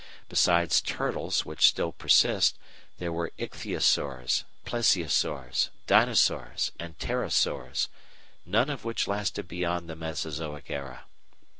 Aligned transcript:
Besides 0.29 0.81
Turtles 0.81 1.45
which 1.45 1.67
still 1.67 1.91
persist, 1.91 2.57
there 2.97 3.11
were 3.13 3.31
Ichthyosaurs, 3.37 4.45
Plesiosaurs, 4.65 5.69
Dinosaurs, 5.85 6.71
and 6.79 6.97
Pterosaurs, 6.97 7.87
none 8.43 8.71
of 8.71 8.83
which 8.83 9.07
lasted 9.07 9.47
beyond 9.47 9.87
the 9.87 9.95
Mesozoic 9.95 10.71
era. 10.71 11.05